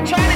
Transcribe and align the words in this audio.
or 0.00 0.29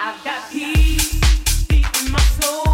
never 0.00 0.40
deep 0.50 1.84
in 2.00 2.69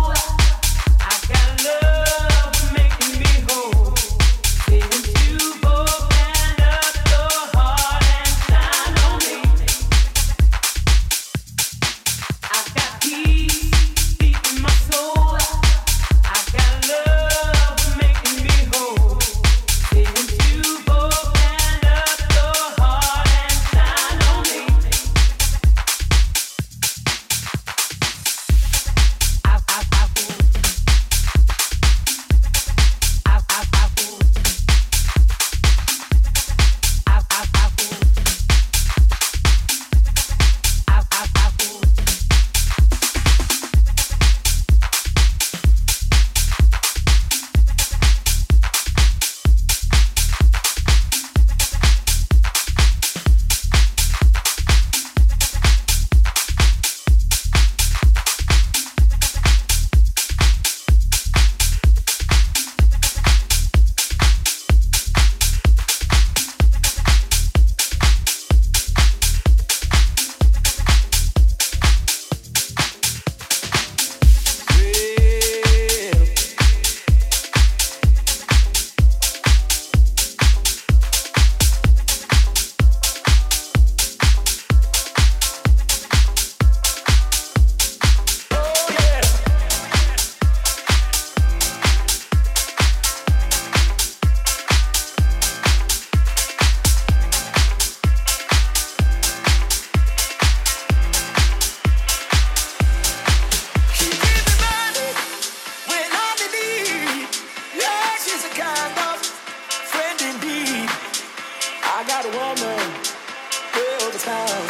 the 114.19 114.67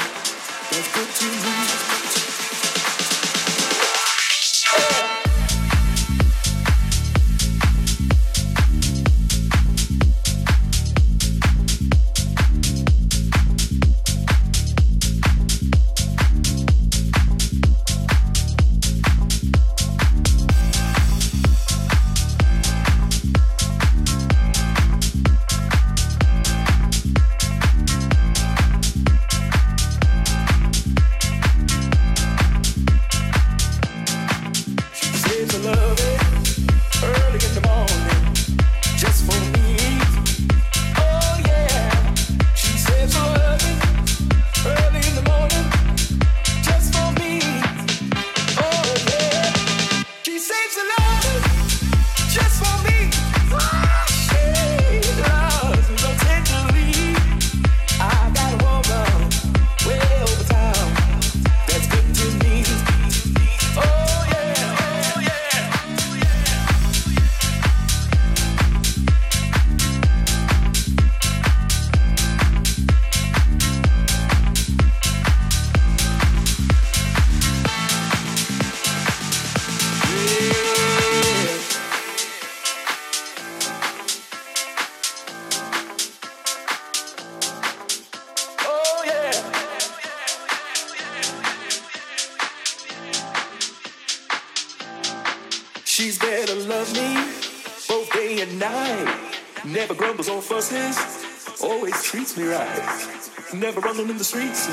streets 104.27 104.67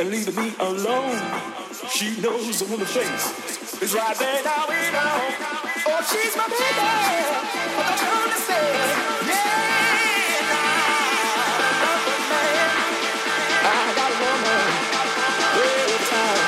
and 0.00 0.10
leaving 0.10 0.34
me 0.34 0.52
alone. 0.58 1.14
She 1.94 2.20
knows 2.20 2.58
the 2.58 2.66
woman 2.66 2.86
face 2.86 3.80
is 3.80 3.94
right 3.94 4.16
there 4.18 4.42
now 4.42 4.66
we 4.68 4.74
know. 4.90 5.30
Oh, 5.86 6.02
she's 6.10 6.34
my 6.34 6.48
baby. 6.50 6.90
What 7.78 7.94
don't 8.02 8.22
understand? 8.26 8.90
Yeah, 9.30 10.50
nah, 10.50 10.74
man. 12.30 12.70
I 13.62 13.94
got 13.94 14.10
a 14.10 14.18
woman. 14.26 14.62
Every 15.54 15.98
time. 16.10 16.42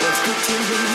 Let's 0.00 0.20
get 0.26 0.89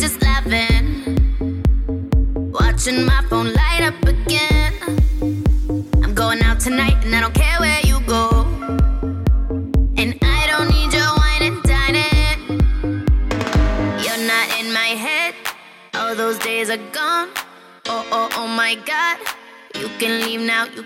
just 0.00 0.22
laughing, 0.22 1.62
watching 2.52 3.04
my 3.04 3.22
phone 3.28 3.52
light 3.52 3.82
up 3.82 4.02
again. 4.02 4.72
I'm 6.02 6.14
going 6.14 6.40
out 6.42 6.60
tonight 6.60 7.04
and 7.04 7.14
I 7.14 7.20
don't 7.20 7.34
care 7.34 7.60
where 7.60 7.80
you 7.84 8.00
go. 8.06 8.46
And 9.98 10.16
I 10.22 10.46
don't 10.46 10.68
need 10.70 10.92
your 10.92 11.10
wine 11.16 11.42
and 11.42 11.62
dining. 11.62 12.40
You're 14.02 14.24
not 14.26 14.46
in 14.58 14.72
my 14.72 14.94
head, 14.96 15.34
all 15.94 16.14
those 16.14 16.38
days 16.38 16.70
are 16.70 16.84
gone. 16.92 17.28
Oh, 17.86 18.06
oh, 18.10 18.28
oh 18.36 18.46
my 18.46 18.76
god. 18.86 19.18
You 19.78 19.88
can 19.98 20.20
leave 20.22 20.40
now. 20.40 20.64
You 20.64 20.84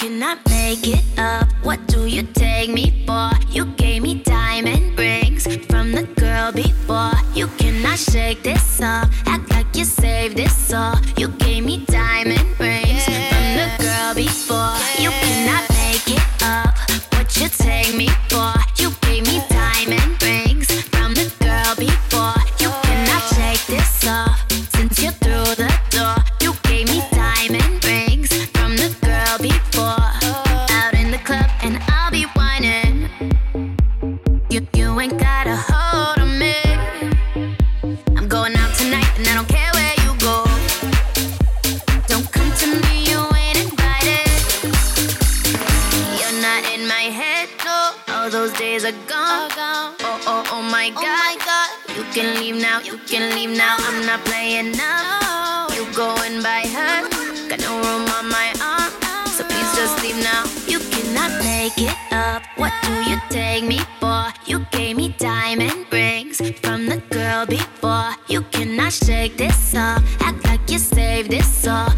cannot 0.00 0.38
make 0.48 0.86
it 0.88 1.04
up. 1.18 1.46
What 1.62 1.86
do 1.86 2.06
you 2.06 2.22
take 2.22 2.70
me 2.70 3.04
for? 3.06 3.30
You 3.50 3.66
gave 3.76 4.02
me 4.02 4.22
diamond 4.24 4.98
rings 4.98 5.44
from 5.66 5.92
the 5.92 6.04
girl 6.16 6.50
before. 6.52 7.12
You 7.34 7.48
cannot 7.58 7.98
shake 7.98 8.42
this 8.42 8.80
off. 8.80 9.08
Act 9.26 9.50
like 9.50 9.76
you 9.76 9.84
saved 9.84 10.36
this 10.36 10.72
all. 10.72 10.96
You 11.16 11.28
gave 11.28 11.64
me 11.64 11.84
diamond 11.86 12.58
rings 12.58 13.04
from 13.04 13.46
the 13.60 13.68
girl 13.78 14.14
before. 14.14 14.74
You 14.98 15.10
cannot 15.10 15.69
now. 53.60 53.76
I'm 53.88 54.06
not 54.06 54.20
playing 54.24 54.72
now. 54.72 55.66
You 55.76 55.84
going 55.94 56.36
by 56.42 56.62
her. 56.76 56.96
Got 57.50 57.60
no 57.60 57.72
room 57.84 58.04
on 58.16 58.26
my 58.38 58.48
arm. 58.72 58.92
So 59.36 59.42
please 59.50 59.70
just 59.80 59.94
leave 60.02 60.20
now. 60.32 60.42
You 60.72 60.78
cannot 60.92 61.30
make 61.44 61.76
it 61.90 61.98
up. 62.10 62.42
What 62.56 62.72
do 62.86 62.92
you 63.10 63.18
take 63.28 63.64
me 63.72 63.80
for? 64.00 64.22
You 64.46 64.58
gave 64.70 64.96
me 64.96 65.14
diamond 65.18 65.86
rings 65.92 66.38
from 66.62 66.86
the 66.86 66.98
girl 67.16 67.44
before. 67.44 68.10
You 68.28 68.40
cannot 68.54 68.92
shake 68.92 69.36
this 69.36 69.74
off. 69.74 70.02
Act 70.20 70.40
like 70.48 70.64
you 70.72 70.78
saved 70.78 71.30
this 71.30 71.66
all. 71.66 71.89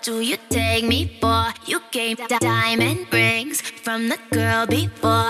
What 0.00 0.06
do 0.06 0.20
you 0.22 0.38
take 0.48 0.86
me 0.86 1.18
for? 1.20 1.52
You 1.66 1.82
gave 1.90 2.16
di- 2.26 2.38
diamond 2.38 3.12
rings 3.12 3.60
from 3.60 4.08
the 4.08 4.16
girl 4.32 4.66
before. 4.66 5.29